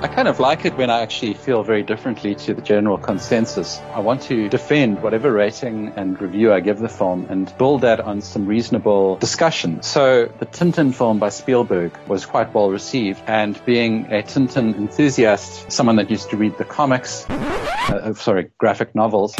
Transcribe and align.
I 0.00 0.06
kind 0.06 0.28
of 0.28 0.38
like 0.38 0.64
it 0.64 0.76
when 0.76 0.90
I 0.90 1.00
actually 1.00 1.34
feel 1.34 1.64
very 1.64 1.82
differently 1.82 2.36
to 2.36 2.54
the 2.54 2.62
general 2.62 2.98
consensus. 2.98 3.80
I 3.94 3.98
want 3.98 4.22
to 4.22 4.48
defend 4.48 5.02
whatever 5.02 5.32
rating 5.32 5.88
and 5.96 6.20
review 6.22 6.52
I 6.52 6.60
give 6.60 6.78
the 6.78 6.88
film 6.88 7.26
and 7.28 7.52
build 7.58 7.80
that 7.80 7.98
on 7.98 8.20
some 8.20 8.46
reasonable 8.46 9.16
discussion. 9.16 9.82
So 9.82 10.26
the 10.38 10.46
Tintin 10.46 10.94
film 10.94 11.18
by 11.18 11.30
Spielberg 11.30 11.98
was 12.06 12.26
quite 12.26 12.54
well 12.54 12.70
received 12.70 13.20
and 13.26 13.60
being 13.64 14.06
a 14.06 14.22
Tintin 14.22 14.76
enthusiast, 14.76 15.72
someone 15.72 15.96
that 15.96 16.12
used 16.12 16.30
to 16.30 16.36
read 16.36 16.56
the 16.58 16.64
comics, 16.64 17.28
uh, 17.28 18.14
sorry, 18.14 18.52
graphic 18.56 18.94
novels, 18.94 19.34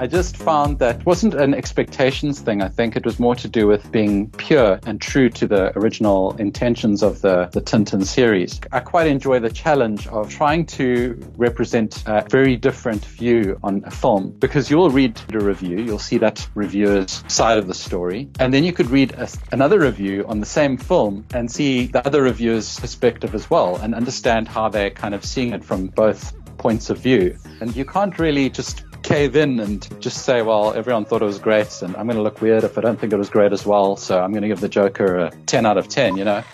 I 0.00 0.06
just 0.06 0.36
found 0.36 0.78
that 0.78 1.04
wasn't 1.04 1.34
an 1.34 1.54
expectations 1.54 2.40
thing. 2.40 2.62
I 2.62 2.68
think 2.68 2.94
it 2.94 3.04
was 3.04 3.18
more 3.18 3.34
to 3.34 3.48
do 3.48 3.66
with 3.66 3.90
being 3.90 4.30
pure 4.30 4.78
and 4.86 5.00
true 5.00 5.28
to 5.30 5.46
the 5.46 5.76
original 5.76 6.36
intentions 6.36 7.02
of 7.02 7.20
the, 7.20 7.48
the 7.52 7.60
Tintin 7.60 8.04
series. 8.04 8.60
I 8.70 8.78
quite 8.78 9.08
enjoy 9.08 9.40
the 9.40 9.50
challenge 9.50 10.06
of 10.06 10.30
trying 10.30 10.66
to 10.66 11.18
represent 11.36 12.04
a 12.06 12.24
very 12.30 12.54
different 12.54 13.04
view 13.04 13.58
on 13.64 13.82
a 13.86 13.90
film 13.90 14.30
because 14.38 14.70
you'll 14.70 14.90
read 14.90 15.16
the 15.28 15.40
review, 15.40 15.78
you'll 15.80 15.98
see 15.98 16.18
that 16.18 16.48
reviewer's 16.54 17.24
side 17.26 17.58
of 17.58 17.66
the 17.66 17.74
story, 17.74 18.28
and 18.38 18.54
then 18.54 18.62
you 18.62 18.72
could 18.72 18.90
read 18.90 19.10
a, 19.12 19.28
another 19.50 19.80
review 19.80 20.24
on 20.28 20.38
the 20.38 20.46
same 20.46 20.76
film 20.76 21.26
and 21.34 21.50
see 21.50 21.86
the 21.86 22.06
other 22.06 22.22
reviewer's 22.22 22.78
perspective 22.78 23.34
as 23.34 23.50
well 23.50 23.74
and 23.76 23.96
understand 23.96 24.46
how 24.46 24.68
they're 24.68 24.90
kind 24.90 25.14
of 25.14 25.24
seeing 25.24 25.52
it 25.52 25.64
from 25.64 25.88
both 25.88 26.32
points 26.58 26.90
of 26.90 26.98
view. 26.98 27.36
And 27.60 27.74
you 27.74 27.84
can't 27.84 28.18
really 28.18 28.50
just 28.50 28.84
cave 29.08 29.36
in 29.36 29.58
and 29.58 29.88
just 30.02 30.26
say, 30.26 30.42
well, 30.42 30.74
everyone 30.74 31.06
thought 31.06 31.22
it 31.22 31.24
was 31.24 31.38
great, 31.38 31.80
and 31.80 31.96
I'm 31.96 32.06
going 32.06 32.18
to 32.18 32.22
look 32.22 32.42
weird 32.42 32.62
if 32.62 32.76
I 32.76 32.82
don't 32.82 33.00
think 33.00 33.10
it 33.10 33.16
was 33.16 33.30
great 33.30 33.54
as 33.54 33.64
well. 33.64 33.96
So 33.96 34.20
I'm 34.22 34.32
going 34.32 34.42
to 34.42 34.48
give 34.48 34.60
the 34.60 34.68
Joker 34.68 35.16
a 35.16 35.30
10 35.46 35.64
out 35.64 35.78
of 35.78 35.88
10, 35.88 36.18
you 36.18 36.24
know? 36.24 36.44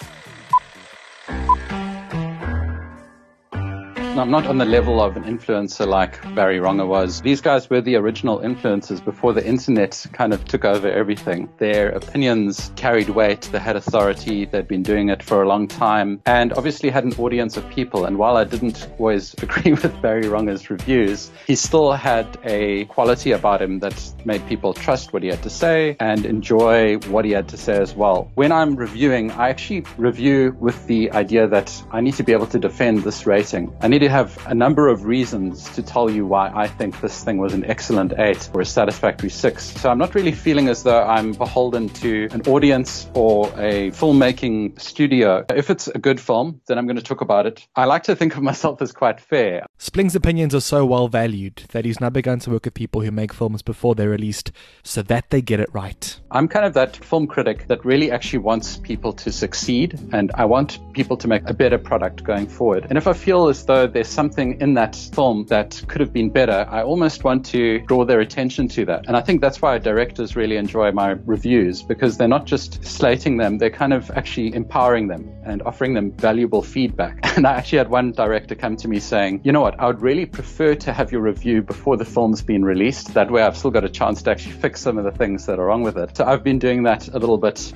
I'm 4.17 4.31
not 4.31 4.47
on 4.47 4.59
the 4.59 4.65
level 4.65 5.03
of 5.03 5.17
an 5.17 5.25
influencer 5.25 5.89
like 5.89 6.23
Barry 6.37 6.61
Ronge 6.61 6.87
was. 6.87 7.20
These 7.20 7.41
guys 7.41 7.69
were 7.69 7.81
the 7.81 7.97
original 7.97 8.39
influencers 8.39 9.05
before 9.05 9.33
the 9.33 9.45
internet 9.45 10.07
kind 10.12 10.33
of 10.33 10.45
took 10.45 10.65
over 10.65 10.89
everything. 10.89 11.48
Their 11.59 11.89
opinions 11.89 12.70
carried 12.77 13.09
weight, 13.09 13.42
they 13.51 13.59
had 13.59 13.75
authority, 13.75 14.45
they'd 14.45 14.69
been 14.69 14.85
doing 14.85 15.09
it 15.09 15.20
for 15.20 15.42
a 15.42 15.48
long 15.48 15.67
time, 15.67 16.23
and 16.27 16.53
obviously 16.53 16.91
had 16.91 17.03
an 17.03 17.12
audience 17.15 17.57
of 17.57 17.69
people. 17.70 18.05
And 18.05 18.17
while 18.17 18.37
I 18.37 18.45
didn't 18.45 18.89
always 18.98 19.35
agree 19.42 19.73
with 19.73 20.01
Barry 20.01 20.29
Ronge's 20.29 20.70
reviews, 20.70 21.33
he 21.48 21.57
still 21.57 21.91
had 21.92 22.39
a 22.45 22.85
quality 22.85 23.33
about 23.33 23.61
him 23.61 23.81
that 23.81 24.01
made 24.25 24.47
people 24.47 24.75
trust 24.75 25.12
what 25.12 25.25
he 25.25 25.29
had 25.29 25.42
to 25.42 25.51
say 25.51 25.97
and 25.98 26.25
enjoy 26.25 26.98
what 27.09 27.25
he 27.25 27.33
had 27.33 27.48
to 27.48 27.57
say 27.57 27.79
as 27.79 27.97
well. 27.97 28.31
When 28.35 28.53
I'm 28.53 28.77
reviewing, 28.77 29.33
I 29.33 29.48
actually 29.48 29.85
review 29.98 30.57
with 30.61 30.87
the 30.87 31.11
idea 31.11 31.48
that 31.48 31.83
I 31.91 32.01
need 32.01 32.15
to 32.15 32.23
be 32.23 32.33
able 32.33 32.47
to 32.47 32.61
defend 32.61 33.03
this 33.03 33.27
rating. 33.27 33.75
I 33.81 33.89
need 33.89 34.03
to 34.05 34.10
have 34.10 34.38
a 34.47 34.55
number 34.55 34.88
of 34.88 35.06
reasons 35.06 35.64
to 35.70 35.83
tell 35.83 36.10
you 36.10 36.27
why 36.27 36.52
I 36.55 36.69
think 36.69 37.00
this 37.00 37.24
thing 37.24 37.38
was 37.38 37.55
an 37.55 37.64
excellent 37.64 38.12
eight 38.19 38.50
or 38.52 38.61
a 38.61 38.66
satisfactory 38.66 39.30
six. 39.30 39.64
So 39.80 39.91
I'm 39.91 39.96
not 39.96 40.14
really 40.14 40.33
feeling 40.33 40.69
as 40.69 40.83
though 40.83 41.02
I'm 41.02 41.33
beholden 41.33 41.88
to 42.05 42.28
an 42.33 42.42
audience 42.42 43.08
or 43.14 43.46
a 43.56 43.91
filmmaking 43.92 44.78
studio. 44.78 45.46
If 45.48 45.70
it's 45.70 45.88
a 45.88 45.98
good 45.98 46.20
film, 46.20 46.61
then 46.66 46.77
I'm 46.77 46.86
going 46.86 46.98
to 46.98 47.02
talk 47.02 47.22
about 47.22 47.46
it. 47.46 47.66
I 47.77 47.86
like 47.86 48.02
to 48.05 48.14
think 48.14 48.36
of 48.36 48.42
myself 48.42 48.83
as 48.83 48.92
quite 48.92 49.20
fair. 49.20 49.64
Spling's 49.78 50.14
opinions 50.14 50.55
are 50.55 50.61
so 50.61 50.84
well 50.84 51.08
valued 51.08 51.62
that 51.70 51.86
he's 51.86 51.98
now 51.98 52.11
begun 52.11 52.41
to 52.41 52.50
work 52.50 52.66
with 52.66 52.74
people 52.74 53.00
who 53.00 53.11
make 53.11 53.33
films 53.33 53.62
before 53.62 53.94
they're 53.94 54.11
released 54.11 54.52
so 54.83 55.00
that 55.00 55.30
they 55.30 55.41
get 55.41 55.61
it 55.61 55.70
right. 55.72 56.20
I'm 56.30 56.46
kind 56.46 56.66
of 56.66 56.74
that 56.74 56.96
film 56.96 57.27
critic 57.27 57.68
that 57.68 57.83
really 57.86 58.11
actually 58.11 58.41
wants 58.41 58.77
people 58.77 59.14
to 59.14 59.33
succeed 59.33 59.98
and 60.12 60.30
I 60.34 60.44
want 60.44 60.78
people 60.92 61.16
to 61.16 61.27
make 61.27 61.48
a 61.48 61.55
better 61.55 61.78
product 61.78 62.22
going 62.22 62.48
forward. 62.48 62.86
And 62.91 62.98
if 62.98 63.06
I 63.06 63.14
feel 63.14 63.48
as 63.48 63.64
though 63.64 63.86
there's 63.95 64.09
something 64.09 64.61
in 64.61 64.75
that 64.75 64.95
film 65.14 65.47
that 65.47 65.81
could 65.87 66.00
have 66.00 66.12
been 66.12 66.28
better, 66.28 66.67
I 66.69 66.83
almost 66.83 67.23
want 67.23 67.46
to 67.46 67.79
draw 67.86 68.05
their 68.05 68.20
attention 68.20 68.67
to 68.68 68.85
that. 68.86 69.07
And 69.07 69.17
I 69.17 69.20
think 69.20 69.41
that's 69.41 69.63
why 69.63 69.79
directors 69.79 70.35
really 70.35 70.57
enjoy 70.57 70.91
my 70.91 71.11
reviews 71.24 71.83
because 71.83 72.18
they're 72.18 72.29
not 72.29 72.45
just 72.45 72.85
slating 72.85 73.36
them, 73.36 73.57
they're 73.57 73.70
kind 73.70 73.92
of 73.92 74.11
actually 74.11 74.52
empowering 74.52 75.07
them 75.07 75.33
and 75.45 75.63
offering 75.63 75.95
them 75.95 76.11
valuable 76.13 76.61
feedback. 76.61 77.20
And 77.35 77.48
I 77.48 77.55
actually 77.55 77.79
had 77.79 77.91
one 77.91 78.13
director 78.13 78.55
come 78.55 78.77
to 78.77 78.86
me 78.86 79.01
saying, 79.01 79.41
you 79.42 79.51
know 79.51 79.61
what, 79.61 79.79
I 79.80 79.86
would 79.89 80.02
really 80.02 80.24
prefer 80.24 80.77
to 80.77 80.92
have 80.92 81.11
your 81.11 81.20
review 81.20 81.63
before 81.63 81.97
the 81.97 82.05
film's 82.05 82.42
been 82.42 82.64
released. 82.64 83.13
That 83.14 83.29
way 83.29 83.42
I've 83.42 83.57
still 83.57 83.73
got 83.73 83.85
a 83.85 83.89
chance 83.89 84.23
to 84.23 84.30
actually 84.30 84.52
fix 84.52 84.80
some 84.80 84.98
of 84.98 85.05
the 85.05 85.11
things 85.11 85.47
that 85.47 85.58
are 85.58 85.67
wrong 85.67 85.83
with 85.83 85.97
it. 85.98 86.17
So 86.17 86.24
I've 86.24 86.45
been 86.45 86.61
doing 86.61 86.85
that 86.85 87.08
a 87.08 87.18
little 87.18 87.39
bit 87.39 87.73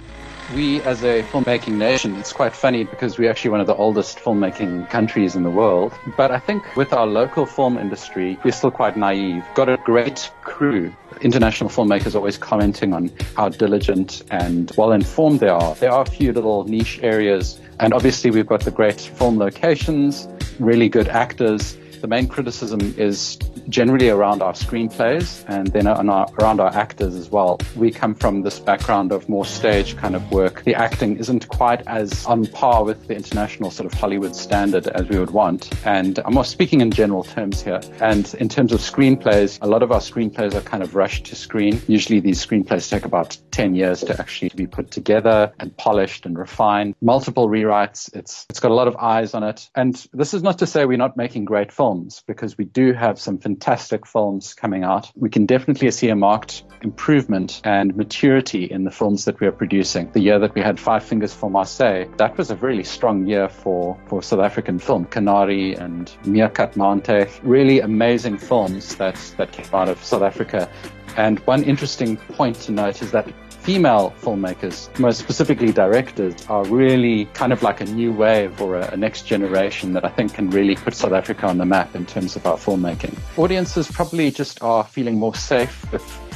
we, 0.54 0.80
as 0.82 1.04
a 1.04 1.22
filmmaking 1.24 1.74
nation, 1.74 2.16
it's 2.16 2.32
quite 2.32 2.54
funny 2.54 2.84
because 2.84 3.18
we're 3.18 3.30
actually 3.30 3.50
one 3.50 3.60
of 3.60 3.66
the 3.66 3.74
oldest 3.74 4.18
filmmaking 4.18 4.88
countries 4.88 5.36
in 5.36 5.42
the 5.42 5.50
world. 5.50 5.92
But 6.16 6.30
I 6.30 6.38
think 6.38 6.64
with 6.76 6.92
our 6.92 7.06
local 7.06 7.46
film 7.46 7.76
industry, 7.76 8.38
we're 8.44 8.52
still 8.52 8.70
quite 8.70 8.96
naive. 8.96 9.44
Got 9.54 9.68
a 9.68 9.76
great 9.78 10.30
crew. 10.42 10.94
International 11.20 11.68
filmmakers 11.68 12.14
always 12.14 12.38
commenting 12.38 12.94
on 12.94 13.10
how 13.36 13.48
diligent 13.48 14.22
and 14.30 14.72
well 14.76 14.92
informed 14.92 15.40
they 15.40 15.48
are. 15.48 15.74
There 15.76 15.90
are 15.90 16.02
a 16.02 16.10
few 16.10 16.32
little 16.32 16.64
niche 16.64 17.00
areas. 17.02 17.60
And 17.80 17.92
obviously, 17.92 18.30
we've 18.30 18.46
got 18.46 18.60
the 18.60 18.70
great 18.70 19.00
film 19.00 19.38
locations, 19.38 20.28
really 20.58 20.88
good 20.88 21.08
actors 21.08 21.76
the 22.00 22.08
main 22.08 22.28
criticism 22.28 22.94
is 22.96 23.36
generally 23.68 24.08
around 24.08 24.42
our 24.42 24.52
screenplays 24.52 25.44
and 25.48 25.68
then 25.68 25.86
our, 25.86 26.26
around 26.40 26.60
our 26.60 26.74
actors 26.74 27.14
as 27.14 27.30
well. 27.30 27.58
We 27.76 27.90
come 27.90 28.14
from 28.14 28.42
this 28.42 28.58
background 28.58 29.12
of 29.12 29.28
more 29.28 29.44
stage 29.44 29.96
kind 29.96 30.14
of 30.14 30.30
work. 30.30 30.64
The 30.64 30.74
acting 30.74 31.16
isn't 31.18 31.48
quite 31.48 31.86
as 31.86 32.24
on 32.26 32.46
par 32.46 32.84
with 32.84 33.08
the 33.08 33.16
international 33.16 33.70
sort 33.70 33.92
of 33.92 33.98
Hollywood 33.98 34.34
standard 34.36 34.86
as 34.88 35.08
we 35.08 35.18
would 35.18 35.30
want. 35.30 35.70
And 35.84 36.18
I'm 36.24 36.34
more 36.34 36.44
speaking 36.44 36.80
in 36.80 36.90
general 36.90 37.24
terms 37.24 37.62
here. 37.62 37.80
And 38.00 38.32
in 38.34 38.48
terms 38.48 38.72
of 38.72 38.80
screenplays, 38.80 39.58
a 39.60 39.66
lot 39.66 39.82
of 39.82 39.92
our 39.92 40.00
screenplays 40.00 40.54
are 40.54 40.60
kind 40.60 40.82
of 40.82 40.94
rushed 40.94 41.26
to 41.26 41.36
screen. 41.36 41.80
Usually 41.88 42.20
these 42.20 42.44
screenplays 42.44 42.88
take 42.88 43.04
about 43.04 43.36
10 43.50 43.74
years 43.74 44.00
to 44.00 44.18
actually 44.18 44.50
be 44.54 44.66
put 44.66 44.90
together 44.90 45.52
and 45.58 45.76
polished 45.76 46.26
and 46.26 46.38
refined. 46.38 46.94
Multiple 47.00 47.48
rewrites. 47.48 48.14
It's, 48.14 48.46
it's 48.48 48.60
got 48.60 48.70
a 48.70 48.74
lot 48.74 48.88
of 48.88 48.96
eyes 48.96 49.34
on 49.34 49.42
it. 49.42 49.68
And 49.74 50.06
this 50.12 50.32
is 50.32 50.42
not 50.42 50.58
to 50.58 50.66
say 50.66 50.84
we're 50.84 50.96
not 50.96 51.16
making 51.16 51.44
great 51.44 51.72
films 51.72 51.87
films 51.88 52.22
because 52.26 52.58
we 52.58 52.66
do 52.66 52.92
have 52.92 53.18
some 53.18 53.38
fantastic 53.38 54.06
films 54.06 54.52
coming 54.52 54.84
out. 54.84 55.10
We 55.16 55.30
can 55.30 55.46
definitely 55.46 55.90
see 55.90 56.10
a 56.10 56.16
marked 56.16 56.64
improvement 56.82 57.62
and 57.64 57.96
maturity 57.96 58.64
in 58.64 58.84
the 58.84 58.90
films 58.90 59.24
that 59.24 59.40
we 59.40 59.46
are 59.46 59.52
producing. 59.52 60.12
The 60.12 60.20
year 60.20 60.38
that 60.38 60.54
we 60.54 60.60
had 60.60 60.78
Five 60.78 61.02
Fingers 61.02 61.32
for 61.32 61.48
Marseille, 61.50 62.04
that 62.18 62.36
was 62.36 62.50
a 62.50 62.56
really 62.56 62.84
strong 62.84 63.26
year 63.26 63.48
for, 63.48 63.98
for 64.06 64.22
South 64.22 64.40
African 64.40 64.78
film. 64.78 65.06
Canary 65.06 65.74
and 65.76 66.12
Meerkat 66.26 66.76
Mountain, 66.76 67.26
really 67.42 67.80
amazing 67.80 68.36
films 68.36 68.96
that, 68.96 69.16
that 69.38 69.52
came 69.52 69.72
out 69.72 69.88
of 69.88 70.04
South 70.04 70.22
Africa. 70.22 70.68
And 71.16 71.38
one 71.46 71.64
interesting 71.64 72.18
point 72.36 72.56
to 72.66 72.72
note 72.72 73.00
is 73.00 73.10
that 73.12 73.26
female 73.68 74.14
filmmakers, 74.22 74.88
most 74.98 75.18
specifically 75.18 75.70
directors, 75.70 76.34
are 76.46 76.64
really 76.68 77.26
kind 77.34 77.52
of 77.52 77.62
like 77.62 77.82
a 77.82 77.84
new 77.84 78.10
wave 78.10 78.62
or 78.62 78.76
a, 78.76 78.92
a, 78.92 78.96
next 78.96 79.26
generation 79.26 79.92
that 79.92 80.06
I 80.06 80.08
think 80.08 80.32
can 80.32 80.48
really 80.48 80.74
put 80.74 80.94
South 80.94 81.12
Africa 81.12 81.46
on 81.46 81.58
the 81.58 81.66
map 81.66 81.94
in 81.94 82.06
terms 82.06 82.34
of 82.34 82.46
our 82.46 82.56
filmmaking. 82.56 83.14
Audiences 83.36 83.86
probably 83.90 84.30
just 84.30 84.62
are 84.62 84.84
feeling 84.84 85.18
more 85.18 85.34
safe 85.34 85.84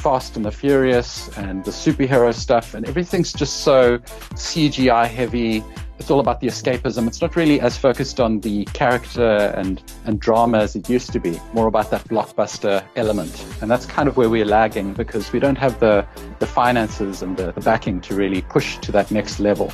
Fast 0.02 0.36
and 0.36 0.44
the 0.44 0.50
Furious 0.50 1.28
and 1.38 1.64
the 1.64 1.70
superhero 1.70 2.34
stuff, 2.34 2.74
and 2.74 2.88
everything's 2.88 3.32
just 3.32 3.60
so 3.60 3.98
CGI 4.34 5.06
heavy 5.06 5.62
it's 6.02 6.10
all 6.10 6.18
about 6.18 6.40
the 6.40 6.48
escapism. 6.48 7.06
It's 7.06 7.20
not 7.20 7.36
really 7.36 7.60
as 7.60 7.78
focused 7.78 8.18
on 8.18 8.40
the 8.40 8.64
character 8.72 9.54
and, 9.56 9.80
and 10.04 10.18
drama 10.18 10.58
as 10.58 10.74
it 10.74 10.90
used 10.90 11.12
to 11.12 11.20
be, 11.20 11.40
more 11.52 11.68
about 11.68 11.92
that 11.92 12.02
blockbuster 12.08 12.82
element. 12.96 13.46
And 13.60 13.70
that's 13.70 13.86
kind 13.86 14.08
of 14.08 14.16
where 14.16 14.28
we're 14.28 14.44
lagging 14.44 14.94
because 14.94 15.32
we 15.32 15.38
don't 15.38 15.58
have 15.58 15.78
the, 15.78 16.04
the 16.40 16.46
finances 16.46 17.22
and 17.22 17.36
the, 17.36 17.52
the 17.52 17.60
backing 17.60 18.00
to 18.00 18.16
really 18.16 18.42
push 18.42 18.78
to 18.78 18.90
that 18.90 19.12
next 19.12 19.38
level. 19.38 19.72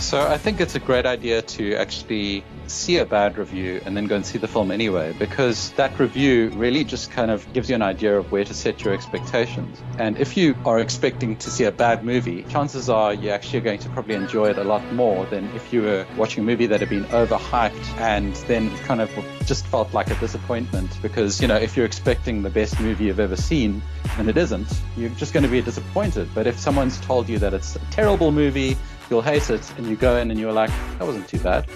So 0.00 0.26
I 0.26 0.38
think 0.38 0.60
it's 0.60 0.74
a 0.74 0.80
great 0.80 1.06
idea 1.06 1.40
to 1.40 1.74
actually 1.76 2.42
see 2.66 2.98
a 2.98 3.04
bad 3.04 3.38
review 3.38 3.80
and 3.84 3.96
then 3.96 4.06
go 4.06 4.16
and 4.16 4.26
see 4.26 4.38
the 4.38 4.48
film 4.48 4.70
anyway, 4.72 5.14
because 5.18 5.70
that 5.72 5.96
review 6.00 6.48
really 6.56 6.82
just 6.82 7.12
kind 7.12 7.30
of 7.30 7.50
gives 7.52 7.68
you 7.68 7.76
an 7.76 7.82
idea 7.82 8.18
of 8.18 8.32
where 8.32 8.44
to 8.44 8.52
set 8.52 8.82
your 8.82 8.92
expectations. 8.92 9.80
And 9.98 10.16
if 10.18 10.36
you 10.36 10.56
are 10.64 10.80
expecting 10.80 11.36
to 11.36 11.50
see 11.50 11.64
a 11.64 11.70
bad 11.70 12.04
movie, 12.04 12.42
chances 12.44 12.88
are 12.88 13.14
you're 13.14 13.34
actually 13.34 13.60
going 13.60 13.78
to 13.80 13.88
probably 13.90 14.14
enjoy 14.14 14.50
it 14.50 14.58
a 14.58 14.64
lot 14.64 14.82
more 14.94 15.26
than 15.26 15.44
if 15.54 15.72
you 15.72 15.82
were 15.82 16.06
watching 16.16 16.42
a 16.42 16.46
movie 16.46 16.66
that 16.66 16.80
had 16.80 16.88
been 16.88 17.04
overhyped 17.04 17.98
and 17.98 18.34
then 18.48 18.76
kind 18.78 19.00
of 19.00 19.10
just 19.44 19.66
felt 19.68 19.92
like 19.92 20.10
a 20.10 20.14
disappointment. 20.16 20.90
Because, 21.02 21.40
you 21.40 21.46
know, 21.46 21.56
if 21.56 21.76
you're 21.76 21.86
expecting 21.86 22.42
the 22.42 22.50
best 22.50 22.80
movie 22.80 23.04
you've 23.04 23.20
ever 23.20 23.36
seen 23.36 23.80
and 24.18 24.28
it 24.28 24.36
isn't, 24.36 24.68
you're 24.96 25.10
just 25.10 25.32
going 25.32 25.44
to 25.44 25.50
be 25.50 25.60
disappointed. 25.60 26.28
But 26.34 26.48
if 26.48 26.58
someone's 26.58 26.98
told 27.00 27.28
you 27.28 27.38
that 27.38 27.54
it's 27.54 27.76
a 27.76 27.80
terrible 27.90 28.32
movie, 28.32 28.76
you'll 29.10 29.22
hate 29.22 29.50
it, 29.50 29.72
and 29.76 29.86
you 29.86 29.96
go 29.96 30.16
in 30.16 30.30
and 30.30 30.38
you're 30.38 30.52
like, 30.52 30.70
that 30.98 31.06
wasn't 31.06 31.28
too 31.28 31.38
bad, 31.40 31.66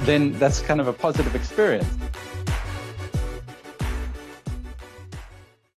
then 0.00 0.32
that's 0.38 0.60
kind 0.60 0.80
of 0.80 0.88
a 0.88 0.92
positive 0.92 1.34
experience. 1.34 1.88